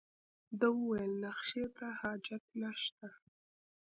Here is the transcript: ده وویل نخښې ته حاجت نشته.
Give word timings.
ده 0.59 0.67
وویل 0.77 1.13
نخښې 1.23 1.65
ته 1.77 1.87
حاجت 1.99 2.43
نشته. 2.61 3.07